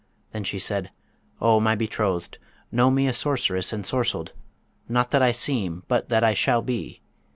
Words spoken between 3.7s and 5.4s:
ensorcelled; not that I